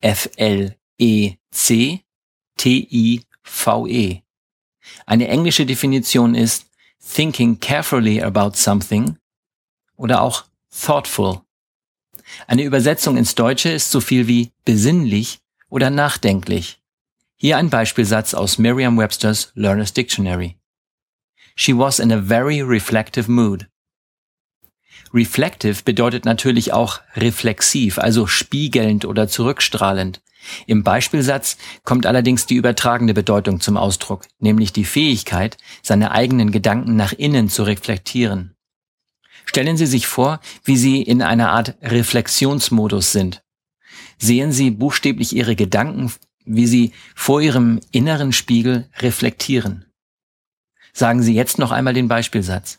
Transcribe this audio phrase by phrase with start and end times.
[0.00, 1.42] R-E-F-L-E-C-T-I-V-E.
[5.06, 6.66] Eine englische Definition ist
[7.14, 9.16] thinking carefully about something
[9.96, 11.42] oder auch thoughtful.
[12.46, 16.80] Eine Übersetzung ins Deutsche ist so viel wie besinnlich oder nachdenklich.
[17.36, 20.56] Hier ein Beispielsatz aus Merriam-Webster's Learner's Dictionary.
[21.54, 23.68] She was in a very reflective mood.
[25.12, 30.20] Reflective bedeutet natürlich auch reflexiv, also spiegelnd oder zurückstrahlend.
[30.66, 36.96] Im Beispielsatz kommt allerdings die übertragene Bedeutung zum Ausdruck, nämlich die Fähigkeit, seine eigenen Gedanken
[36.96, 38.54] nach innen zu reflektieren.
[39.44, 43.42] Stellen Sie sich vor, wie Sie in einer Art Reflexionsmodus sind.
[44.18, 46.12] Sehen Sie buchstäblich Ihre Gedanken,
[46.44, 49.84] wie sie vor Ihrem inneren Spiegel reflektieren.
[50.92, 52.78] Sagen Sie jetzt noch einmal den Beispielsatz.